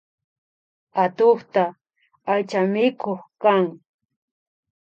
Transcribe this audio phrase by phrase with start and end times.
[1.03, 1.63] Atukka
[2.31, 3.65] aychamikuk kan